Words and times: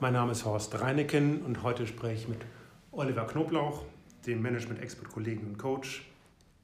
Mein 0.00 0.12
Name 0.12 0.30
ist 0.30 0.44
Horst 0.44 0.80
Reineken 0.80 1.42
und 1.42 1.64
heute 1.64 1.84
spreche 1.84 2.22
ich 2.22 2.28
mit 2.28 2.38
Oliver 2.92 3.26
Knoblauch, 3.26 3.82
dem 4.26 4.40
Management-Expert-Kollegen 4.42 5.44
und 5.44 5.58
Coach. 5.58 6.08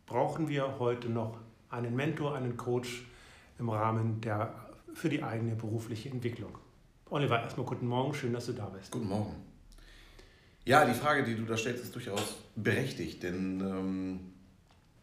Brauchen 0.07 0.49
wir 0.49 0.79
heute 0.79 1.08
noch 1.08 1.39
einen 1.68 1.97
Mentor, 1.97 2.36
einen 2.36 2.57
Coach 2.57 3.05
im 3.58 3.70
Rahmen 3.70 4.20
der 4.20 4.55
für 4.94 5.08
die 5.08 5.25
eigene 5.25 5.57
berufliche 5.57 6.10
Entwicklung? 6.10 6.57
Oliver, 7.10 7.42
erstmal 7.42 7.67
guten 7.67 7.89
Morgen, 7.89 8.14
schön, 8.14 8.32
dass 8.32 8.46
du 8.46 8.52
da 8.52 8.66
bist. 8.66 8.93
Guten 8.93 9.09
Morgen. 9.09 9.35
Ja, 10.64 10.85
die 10.85 10.95
Frage, 10.95 11.25
die 11.25 11.35
du 11.35 11.43
da 11.43 11.57
stellst, 11.57 11.82
ist 11.82 11.93
durchaus 11.93 12.37
berechtigt, 12.55 13.25
denn 13.25 13.61
ähm, 13.61 14.21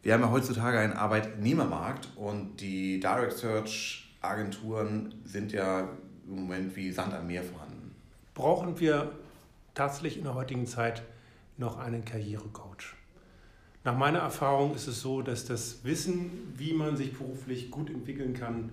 wir 0.00 0.14
haben 0.14 0.22
ja 0.22 0.30
heutzutage 0.30 0.78
einen 0.78 0.94
Arbeitnehmermarkt 0.94 2.08
und 2.16 2.62
die 2.62 2.98
Direct 2.98 3.34
Search 3.34 4.16
Agenturen 4.22 5.14
sind 5.22 5.52
ja 5.52 5.90
im 6.26 6.34
Moment 6.36 6.74
wie 6.76 6.90
Sand 6.90 7.12
am 7.12 7.26
Meer 7.26 7.42
vorhanden. 7.42 7.71
Brauchen 8.34 8.80
wir 8.80 9.12
tatsächlich 9.74 10.16
in 10.16 10.24
der 10.24 10.34
heutigen 10.34 10.66
Zeit 10.66 11.02
noch 11.58 11.78
einen 11.78 12.04
Karrierecoach? 12.04 12.94
Nach 13.84 13.96
meiner 13.96 14.20
Erfahrung 14.20 14.74
ist 14.74 14.86
es 14.86 15.02
so, 15.02 15.20
dass 15.20 15.44
das 15.44 15.84
Wissen, 15.84 16.54
wie 16.56 16.72
man 16.72 16.96
sich 16.96 17.12
beruflich 17.12 17.70
gut 17.70 17.90
entwickeln 17.90 18.32
kann, 18.32 18.70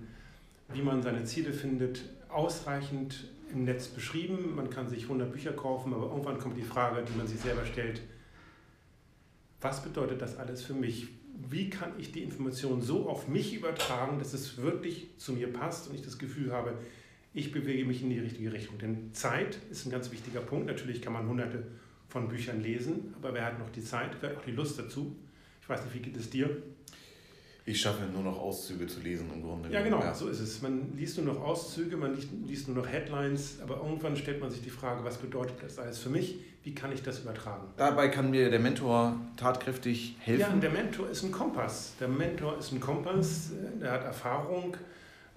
wie 0.72 0.80
man 0.80 1.02
seine 1.02 1.24
Ziele 1.24 1.52
findet, 1.52 2.04
ausreichend 2.30 3.24
im 3.52 3.64
Netz 3.64 3.88
beschrieben. 3.88 4.54
Man 4.54 4.70
kann 4.70 4.88
sich 4.88 5.02
100 5.02 5.30
Bücher 5.30 5.52
kaufen, 5.52 5.92
aber 5.92 6.04
irgendwann 6.04 6.38
kommt 6.38 6.56
die 6.56 6.62
Frage, 6.62 7.02
die 7.02 7.16
man 7.18 7.26
sich 7.26 7.40
selber 7.40 7.66
stellt, 7.66 8.00
was 9.60 9.82
bedeutet 9.82 10.22
das 10.22 10.38
alles 10.38 10.62
für 10.62 10.74
mich? 10.74 11.08
Wie 11.50 11.68
kann 11.68 11.92
ich 11.98 12.12
die 12.12 12.22
Information 12.22 12.80
so 12.80 13.10
auf 13.10 13.28
mich 13.28 13.54
übertragen, 13.54 14.18
dass 14.18 14.32
es 14.32 14.56
wirklich 14.58 15.08
zu 15.18 15.32
mir 15.32 15.52
passt 15.52 15.88
und 15.88 15.96
ich 15.96 16.02
das 16.02 16.18
Gefühl 16.18 16.52
habe, 16.52 16.74
ich 17.32 17.52
bewege 17.52 17.84
mich 17.84 18.02
in 18.02 18.10
die 18.10 18.18
richtige 18.18 18.52
Richtung. 18.52 18.78
Denn 18.78 19.12
Zeit 19.12 19.58
ist 19.70 19.86
ein 19.86 19.90
ganz 19.90 20.10
wichtiger 20.10 20.40
Punkt. 20.40 20.66
Natürlich 20.66 21.00
kann 21.00 21.12
man 21.12 21.28
hunderte 21.28 21.64
von 22.08 22.28
Büchern 22.28 22.60
lesen, 22.60 23.14
aber 23.20 23.34
wer 23.34 23.44
hat 23.44 23.58
noch 23.58 23.70
die 23.70 23.84
Zeit, 23.84 24.10
wer 24.20 24.30
hat 24.30 24.38
auch 24.38 24.44
die 24.44 24.50
Lust 24.50 24.78
dazu? 24.78 25.16
Ich 25.62 25.68
weiß 25.68 25.84
nicht, 25.84 25.94
wie 25.94 26.00
geht 26.00 26.16
es 26.16 26.28
dir? 26.28 26.50
Ich 27.64 27.80
schaffe 27.80 28.04
nur 28.12 28.24
noch 28.24 28.36
Auszüge 28.36 28.86
zu 28.88 28.98
lesen 29.00 29.30
im 29.32 29.42
Grunde. 29.42 29.70
Ja, 29.70 29.80
genau, 29.82 30.00
ja. 30.00 30.12
so 30.12 30.28
ist 30.28 30.40
es. 30.40 30.60
Man 30.60 30.96
liest 30.96 31.18
nur 31.18 31.32
noch 31.32 31.40
Auszüge, 31.40 31.96
man 31.96 32.16
liest, 32.16 32.28
liest, 32.46 32.68
nur 32.68 32.78
noch 32.78 32.90
Headlines, 32.90 33.58
aber 33.62 33.76
irgendwann 33.76 34.16
stellt 34.16 34.40
man 34.40 34.50
sich 34.50 34.62
die 34.62 34.70
Frage, 34.70 35.04
was 35.04 35.18
bedeutet 35.18 35.62
das 35.62 35.78
alles 35.78 35.98
für 35.98 36.08
mich? 36.08 36.38
Wie 36.64 36.74
kann 36.74 36.90
ich 36.90 37.02
das 37.02 37.20
übertragen? 37.20 37.68
Dabei 37.76 38.08
kann 38.08 38.30
mir 38.30 38.50
der 38.50 38.58
Mentor 38.58 39.14
tatkräftig 39.36 40.16
helfen. 40.18 40.40
Ja, 40.40 40.56
der 40.56 40.70
Mentor 40.70 41.08
ist 41.10 41.22
ein 41.22 41.30
Kompass. 41.30 41.94
Der 42.00 42.08
Mentor 42.08 42.58
ist 42.58 42.72
ein 42.72 42.80
Kompass, 42.80 43.50
der 43.80 43.92
hat 43.92 44.04
Erfahrung, 44.04 44.76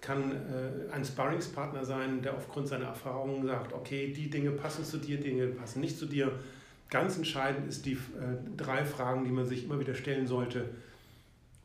kann 0.04 0.32
äh, 0.32 0.92
ein 0.94 1.04
Sparringspartner 1.04 1.84
sein, 1.84 2.22
der 2.22 2.36
aufgrund 2.36 2.68
seiner 2.68 2.86
Erfahrungen 2.86 3.48
sagt, 3.48 3.73
okay, 3.73 4.14
die 4.14 4.30
Dinge 4.30 4.52
passen 4.52 4.86
zu 4.86 4.98
dir, 4.98 5.20
Dinge 5.20 5.48
passen 5.48 5.80
nicht 5.82 5.98
zu 5.98 6.06
dir. 6.06 6.32
Ganz 6.92 7.18
entscheidend 7.18 7.68
ist 7.68 7.88
die 7.88 7.94
äh, 7.94 7.98
drei 8.56 8.86
Fragen, 8.86 9.26
die 9.26 9.31
man 9.31 9.48
sich 9.48 9.64
immer 9.64 9.80
wieder 9.80 9.96
stellen 9.96 10.28
sollte 10.28 10.70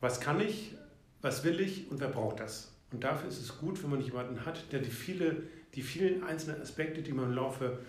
was 0.01 0.19
kann 0.19 0.39
ich, 0.39 0.75
was 1.21 1.43
will 1.43 1.59
ich 1.59 1.89
und 1.91 1.99
wer 1.99 2.07
braucht 2.07 2.39
das? 2.39 2.71
Und 2.91 3.03
dafür 3.03 3.29
ist 3.29 3.39
es 3.39 3.57
gut, 3.57 3.81
wenn 3.83 3.91
man 3.91 4.01
jemanden 4.01 4.45
hat, 4.45 4.71
der 4.71 4.79
die, 4.79 4.89
viele, 4.89 5.43
die 5.75 5.81
vielen 5.81 6.23
einzelnen 6.23 6.61
Aspekte, 6.61 7.01
die 7.01 7.11
man 7.11 7.25
im 7.25 7.33
Laufe 7.33 7.79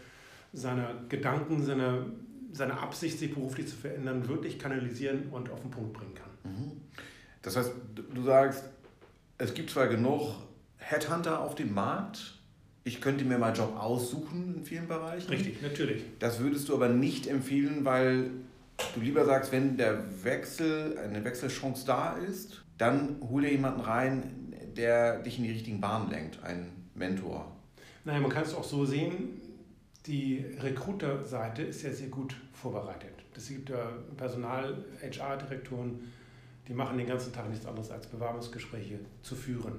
seiner 0.52 0.94
Gedanken, 1.08 1.62
seiner, 1.62 2.06
seiner 2.52 2.82
Absicht, 2.82 3.18
sich 3.18 3.32
beruflich 3.32 3.68
zu 3.68 3.76
verändern, 3.76 4.28
wirklich 4.28 4.58
kanalisieren 4.58 5.28
und 5.30 5.50
auf 5.50 5.62
den 5.62 5.70
Punkt 5.70 5.92
bringen 5.92 6.14
kann. 6.14 6.52
Mhm. 6.52 6.72
Das 7.42 7.56
heißt, 7.56 7.72
du 7.94 8.22
sagst, 8.22 8.64
es 9.40 9.54
gibt 9.54 9.70
zwar 9.70 9.88
genug 9.88 10.34
Headhunter 10.76 11.40
auf 11.40 11.54
dem 11.54 11.72
Markt, 11.74 12.38
ich 12.84 13.00
könnte 13.00 13.24
mir 13.24 13.38
meinen 13.38 13.54
Job 13.54 13.76
aussuchen 13.78 14.56
in 14.56 14.64
vielen 14.64 14.86
Bereichen. 14.86 15.28
Richtig, 15.28 15.60
natürlich. 15.62 16.02
Das 16.18 16.40
würdest 16.40 16.68
du 16.68 16.74
aber 16.74 16.88
nicht 16.88 17.26
empfehlen, 17.26 17.84
weil 17.84 18.30
du 18.94 19.00
lieber 19.00 19.24
sagst, 19.24 19.52
wenn 19.52 19.76
der 19.76 20.24
Wechsel, 20.24 20.96
eine 20.98 21.24
Wechselchance 21.24 21.86
da 21.86 22.16
ist, 22.16 22.64
dann 22.78 23.16
hol 23.28 23.42
dir 23.42 23.50
jemanden 23.50 23.80
rein, 23.80 24.54
der 24.76 25.22
dich 25.22 25.38
in 25.38 25.44
die 25.44 25.50
richtigen 25.50 25.80
Bahnen 25.80 26.10
lenkt, 26.10 26.42
ein 26.42 26.70
Mentor. 26.94 27.54
Naja, 28.04 28.20
man 28.20 28.30
kann 28.30 28.44
es 28.44 28.54
auch 28.54 28.64
so 28.64 28.84
sehen, 28.84 29.40
die 30.06 30.44
Recruiter-Seite 30.60 31.62
ist 31.62 31.82
ja 31.82 31.92
sehr 31.92 32.08
gut 32.08 32.34
vorbereitet. 32.52 33.12
Es 33.36 33.48
gibt 33.48 33.68
ja 33.68 33.92
Personal-HR-Direktoren, 34.16 36.00
die 36.70 36.74
machen 36.74 36.96
den 36.96 37.06
ganzen 37.06 37.34
Tag 37.34 37.50
nichts 37.50 37.66
anderes 37.66 37.90
als 37.90 38.06
Bewerbungsgespräche 38.06 39.00
zu 39.20 39.34
führen. 39.34 39.74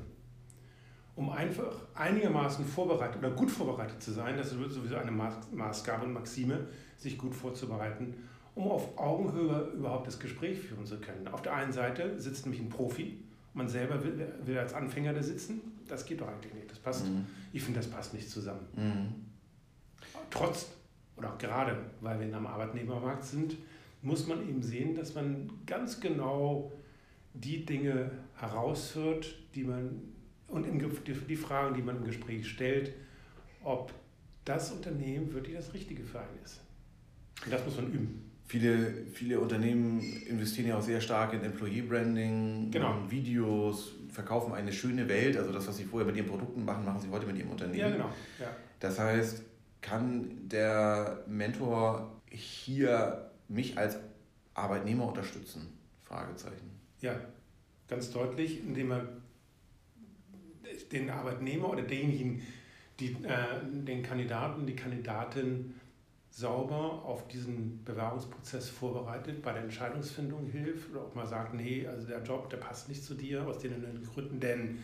Um 1.16 1.32
einfach 1.32 1.74
einigermaßen 1.96 2.66
vorbereitet 2.66 3.18
oder 3.18 3.32
gut 3.32 3.50
vorbereitet 3.50 4.04
zu 4.04 4.12
sein, 4.12 4.38
das 4.38 4.52
ist 4.52 4.60
sowieso 4.74 4.98
eine 4.98 5.12
Maßgabe 5.12 6.06
und 6.06 6.14
Maxime, 6.14 6.68
sich 6.98 7.18
gut 7.18 7.34
vorzubereiten 7.34 8.16
um 8.56 8.70
auf 8.70 8.98
Augenhöhe 8.98 9.72
überhaupt 9.76 10.08
das 10.08 10.20
Gespräch 10.20 10.60
führen 10.60 10.86
zu 10.86 11.00
können. 11.00 11.28
Auf 11.30 11.42
der 11.42 11.56
einen 11.56 11.72
Seite 11.72 12.20
sitzt 12.20 12.46
nämlich 12.46 12.62
ein 12.62 12.70
Profi, 12.70 13.24
man 13.54 13.68
selber 13.68 14.04
will, 14.04 14.28
will 14.44 14.58
als 14.58 14.74
Anfänger 14.74 15.14
da 15.14 15.24
sitzen, 15.24 15.62
das 15.88 16.06
geht 16.06 16.22
doch 16.22 16.28
eigentlich 16.28 16.54
nicht. 16.54 16.72
Das 16.72 16.80
passt, 16.80 17.06
mhm. 17.06 17.26
ich 17.54 17.64
finde, 17.64 17.80
das 17.80 17.90
passt 17.90 18.14
nicht 18.14 18.30
zusammen. 18.30 18.68
Mhm. 18.76 19.26
Trotz 20.30 20.68
oder 21.18 21.34
auch 21.34 21.38
gerade, 21.38 21.78
weil 22.00 22.20
wir 22.20 22.28
in 22.28 22.34
einem 22.34 22.48
Arbeitnehmermarkt 22.48 23.24
sind, 23.24 23.56
muss 24.02 24.28
man 24.28 24.48
eben 24.48 24.62
sehen, 24.62 24.96
dass 24.96 25.14
man 25.14 25.50
ganz 25.66 26.00
genau 26.00 26.72
die 27.44 27.66
Dinge 27.66 28.12
herausführt, 28.36 29.36
die 29.56 29.64
man 29.64 30.02
und 30.48 30.66
die 31.28 31.36
Fragen, 31.36 31.76
die 31.76 31.82
man 31.82 31.98
im 31.98 32.04
Gespräch 32.04 32.48
stellt, 32.50 32.94
ob 33.64 33.94
das 34.44 34.72
Unternehmen 34.72 35.34
wirklich 35.34 35.56
das 35.56 35.74
Richtige 35.74 36.04
für 36.04 36.20
einen 36.20 36.40
ist. 36.44 36.62
Und 37.46 37.54
das 37.54 37.64
muss 37.66 37.78
man 37.78 37.92
üben. 37.92 38.32
Viele, 38.46 39.06
viele 39.14 39.40
Unternehmen 39.40 40.02
investieren 40.28 40.68
ja 40.68 40.78
auch 40.78 40.82
sehr 40.82 41.00
stark 41.00 41.34
in 41.34 41.42
Employee 41.42 41.84
Branding, 41.84 42.70
genau. 42.70 42.96
Videos, 43.10 43.94
verkaufen 44.10 44.54
eine 44.54 44.74
schöne 44.74 45.08
Welt. 45.08 45.38
Also 45.38 45.54
das, 45.54 45.68
was 45.68 45.78
sie 45.78 45.86
vorher 45.86 46.06
mit 46.06 46.18
ihren 46.18 46.28
Produkten 46.28 46.66
machen, 46.66 46.84
machen 46.84 47.00
sie 47.00 47.10
heute 47.10 47.26
mit 47.26 47.38
ihrem 47.38 47.52
Unternehmen. 47.52 47.80
Ja, 47.80 47.90
genau. 47.90 48.10
Ja. 48.40 48.48
Das 48.80 49.00
heißt, 49.00 49.44
kann 49.80 50.50
der 50.50 51.24
Mentor 51.28 52.22
hier 52.30 53.32
mich 53.48 53.78
als 53.78 53.98
Arbeitnehmer 54.54 55.08
unterstützen? 55.08 55.68
Fragezeichen. 56.04 56.81
Ja, 57.02 57.20
ganz 57.88 58.12
deutlich, 58.12 58.64
indem 58.64 58.92
er 58.92 59.08
den 60.92 61.10
Arbeitnehmer 61.10 61.70
oder 61.70 61.84
denjenigen, 61.84 62.42
die, 63.00 63.12
äh, 63.24 63.62
den 63.64 64.04
Kandidaten, 64.04 64.66
die 64.66 64.76
Kandidatin 64.76 65.74
sauber 66.30 67.04
auf 67.04 67.28
diesen 67.28 67.84
Bewerbungsprozess 67.84 68.70
vorbereitet, 68.70 69.42
bei 69.42 69.52
der 69.52 69.64
Entscheidungsfindung 69.64 70.46
hilft 70.50 70.92
oder 70.92 71.02
auch 71.02 71.14
mal 71.14 71.28
sagt, 71.28 71.54
nee, 71.54 71.86
also 71.86 72.08
der 72.08 72.24
Job, 72.24 72.50
der 72.50 72.58
passt 72.58 72.88
nicht 72.88 73.04
zu 73.04 73.16
dir, 73.16 73.46
aus 73.46 73.60
den 73.60 73.74
Gründen, 74.14 74.40
denn 74.40 74.84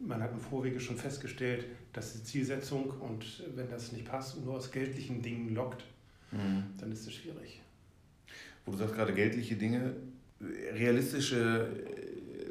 man 0.00 0.22
hat 0.22 0.32
im 0.32 0.40
Vorwege 0.40 0.80
schon 0.80 0.96
festgestellt, 0.96 1.64
dass 1.92 2.12
die 2.12 2.24
Zielsetzung 2.24 2.90
und 3.00 3.42
wenn 3.54 3.70
das 3.70 3.92
nicht 3.92 4.04
passt 4.04 4.36
und 4.36 4.44
nur 4.44 4.56
aus 4.56 4.70
geldlichen 4.70 5.22
Dingen 5.22 5.54
lockt, 5.54 5.84
mhm. 6.30 6.64
dann 6.78 6.92
ist 6.92 7.06
es 7.06 7.14
schwierig. 7.14 7.62
Wo 8.66 8.72
du 8.72 8.78
sagst 8.78 8.94
gerade 8.94 9.14
geldliche 9.14 9.56
Dinge, 9.56 9.94
realistische 10.74 11.68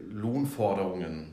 Lohnforderungen 0.09 1.31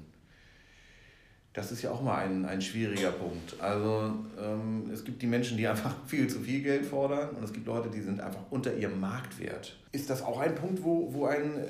das 1.59 1.73
ist 1.73 1.83
ja 1.83 1.91
auch 1.91 2.03
mal 2.03 2.19
ein, 2.19 2.45
ein 2.45 2.63
schwieriger 2.63 3.11
Punkt. 3.11 3.61
Also 3.61 4.13
ähm, 4.41 4.89
es 4.93 5.05
gibt 5.05 5.21
die 5.23 5.27
Menschen, 5.27 5.57
die 5.57 5.67
einfach 5.67 5.95
viel 6.07 6.29
zu 6.29 6.39
viel 6.39 6.63
Geld 6.63 6.87
fordern 6.87 7.31
und 7.31 7.43
es 7.43 7.53
gibt 7.53 7.67
Leute, 7.67 7.89
die 7.89 8.01
sind 8.01 8.21
einfach 8.21 8.43
unter 8.51 8.75
ihrem 8.75 9.01
Marktwert. 9.01 9.77
Ist 9.91 10.09
das 10.09 10.23
auch 10.23 10.39
ein 10.39 10.55
Punkt, 10.55 10.85
wo, 10.85 11.13
wo, 11.13 11.27
ein, 11.27 11.65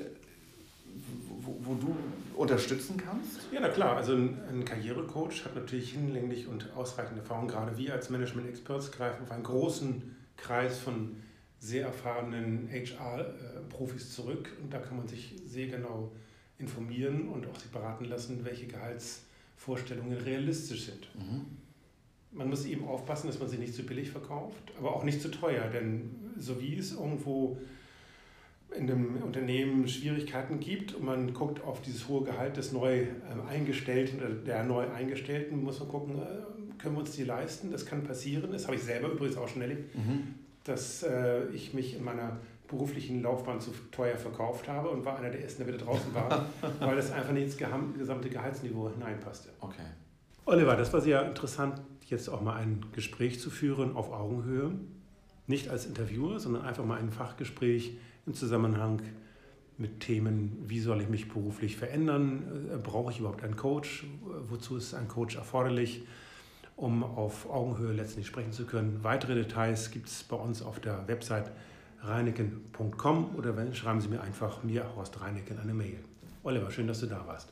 wo, 1.41 1.57
wo 1.61 1.73
du 1.73 1.95
unterstützen 2.35 2.97
kannst? 2.97 3.39
Ja, 3.51 3.61
na 3.61 3.69
klar. 3.69 3.97
Also 3.97 4.13
ein, 4.13 4.37
ein 4.47 4.63
Karrierecoach 4.63 5.45
hat 5.45 5.55
natürlich 5.55 5.93
hinlänglich 5.93 6.47
und 6.47 6.71
ausreichende 6.75 7.21
Erfahrung. 7.21 7.47
Gerade 7.47 7.75
wir 7.75 7.93
als 7.93 8.11
Management-Experts 8.11 8.91
greifen 8.91 9.23
auf 9.23 9.31
einen 9.31 9.43
großen 9.43 10.15
Kreis 10.37 10.77
von 10.77 11.15
sehr 11.59 11.85
erfahrenen 11.85 12.69
HR-Profis 12.71 14.13
zurück 14.13 14.55
und 14.63 14.73
da 14.73 14.79
kann 14.79 14.97
man 14.97 15.07
sich 15.07 15.35
sehr 15.45 15.67
genau 15.67 16.11
informieren 16.57 17.27
und 17.29 17.47
auch 17.47 17.55
sich 17.55 17.69
beraten 17.69 18.05
lassen, 18.05 18.43
welche 18.45 18.67
Gehalts 18.67 19.23
Vorstellungen 19.55 20.17
realistisch 20.17 20.85
sind. 20.85 21.07
Mhm. 21.15 21.45
Man 22.31 22.49
muss 22.49 22.65
eben 22.65 22.87
aufpassen, 22.87 23.27
dass 23.27 23.39
man 23.39 23.49
sie 23.49 23.57
nicht 23.57 23.73
zu 23.73 23.83
billig 23.83 24.09
verkauft, 24.09 24.71
aber 24.77 24.95
auch 24.95 25.03
nicht 25.03 25.21
zu 25.21 25.29
teuer, 25.29 25.67
denn 25.67 26.11
so 26.37 26.61
wie 26.61 26.77
es 26.77 26.93
irgendwo 26.93 27.59
in 28.75 28.89
einem 28.89 29.17
Unternehmen 29.23 29.87
Schwierigkeiten 29.87 30.59
gibt 30.59 30.93
und 30.93 31.03
man 31.03 31.33
guckt 31.33 31.63
auf 31.63 31.81
dieses 31.81 32.07
hohe 32.07 32.23
Gehalt 32.23 32.57
des 32.57 32.71
neu 32.71 33.01
ähm, 33.01 33.41
Eingestellten 33.47 34.19
oder 34.19 34.29
der 34.29 34.63
neu 34.63 34.87
Eingestellten, 34.91 35.63
muss 35.63 35.79
man 35.79 35.89
gucken, 35.89 36.19
äh, 36.19 36.77
können 36.77 36.95
wir 36.95 37.01
uns 37.01 37.11
die 37.11 37.23
leisten? 37.23 37.71
Das 37.71 37.85
kann 37.85 38.03
passieren. 38.03 38.51
Das 38.51 38.65
habe 38.65 38.75
ich 38.75 38.83
selber 38.83 39.09
übrigens 39.09 39.37
auch 39.37 39.47
schon 39.47 39.63
erlebt, 39.63 39.95
mhm. 39.95 40.35
Dass 40.69 41.03
äh, 41.03 41.47
ich 41.47 41.73
mich 41.73 41.95
in 41.95 42.03
meiner 42.03 42.37
beruflichen 42.67 43.23
Laufbahn 43.23 43.59
zu 43.59 43.71
teuer 43.91 44.15
verkauft 44.15 44.67
habe 44.67 44.89
und 44.89 45.03
war 45.03 45.17
einer 45.17 45.31
der 45.31 45.41
ersten, 45.41 45.65
der 45.65 45.73
wieder 45.73 45.83
draußen 45.83 46.13
war, 46.13 46.45
weil 46.79 46.95
das 46.95 47.11
einfach 47.11 47.33
nicht 47.33 47.45
ins 47.45 47.57
gesamte 47.97 48.29
Gehaltsniveau 48.29 48.91
hineinpasste. 48.91 49.49
Okay. 49.59 49.81
Oliver, 50.45 50.75
das 50.75 50.93
war 50.93 51.01
sehr 51.01 51.25
interessant, 51.25 51.81
jetzt 52.07 52.29
auch 52.29 52.41
mal 52.41 52.55
ein 52.55 52.85
Gespräch 52.91 53.39
zu 53.39 53.49
führen 53.49 53.95
auf 53.95 54.11
Augenhöhe. 54.11 54.71
Nicht 55.47 55.69
als 55.69 55.85
Interviewer, 55.85 56.39
sondern 56.39 56.63
einfach 56.63 56.85
mal 56.85 56.99
ein 56.99 57.11
Fachgespräch 57.11 57.97
im 58.25 58.33
Zusammenhang 58.33 59.01
mit 59.79 60.01
Themen, 60.01 60.57
wie 60.67 60.79
soll 60.79 61.01
ich 61.01 61.09
mich 61.09 61.29
beruflich 61.29 61.77
verändern? 61.77 62.69
Äh, 62.71 62.77
brauche 62.77 63.11
ich 63.11 63.19
überhaupt 63.19 63.43
einen 63.43 63.55
Coach? 63.55 64.05
Wozu 64.49 64.77
ist 64.77 64.93
ein 64.93 65.07
Coach 65.07 65.37
erforderlich? 65.37 66.03
Um 66.79 67.03
auf 67.03 67.49
Augenhöhe 67.49 67.93
letztlich 67.93 68.27
sprechen 68.27 68.51
zu 68.51 68.65
können. 68.65 68.99
Weitere 69.03 69.35
Details 69.35 69.91
gibt 69.91 70.07
es 70.07 70.23
bei 70.23 70.35
uns 70.35 70.61
auf 70.61 70.79
der 70.79 71.07
Website 71.07 71.51
reineken.com 72.01 73.35
oder 73.35 73.55
wenn, 73.57 73.73
schreiben 73.73 73.99
Sie 74.01 74.07
mir 74.07 74.21
einfach 74.21 74.63
mir, 74.63 74.85
Horst 74.95 75.19
Reineken, 75.21 75.59
eine 75.59 75.73
Mail. 75.73 75.99
Oliver, 76.43 76.71
schön, 76.71 76.87
dass 76.87 77.01
du 77.01 77.07
da 77.07 77.25
warst. 77.27 77.47